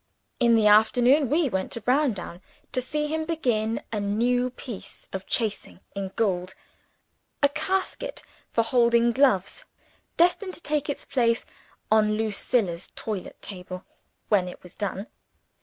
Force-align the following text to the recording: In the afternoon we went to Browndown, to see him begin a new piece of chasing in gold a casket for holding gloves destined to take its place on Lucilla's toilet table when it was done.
In 0.39 0.55
the 0.55 0.65
afternoon 0.65 1.29
we 1.29 1.47
went 1.47 1.71
to 1.73 1.79
Browndown, 1.79 2.41
to 2.71 2.81
see 2.81 3.05
him 3.05 3.23
begin 3.23 3.83
a 3.93 3.99
new 3.99 4.49
piece 4.49 5.07
of 5.13 5.27
chasing 5.27 5.79
in 5.95 6.09
gold 6.15 6.55
a 7.43 7.49
casket 7.49 8.23
for 8.49 8.63
holding 8.63 9.11
gloves 9.11 9.63
destined 10.17 10.55
to 10.55 10.63
take 10.63 10.89
its 10.89 11.05
place 11.05 11.45
on 11.91 12.17
Lucilla's 12.17 12.87
toilet 12.95 13.39
table 13.43 13.85
when 14.27 14.47
it 14.47 14.63
was 14.63 14.75
done. 14.75 15.05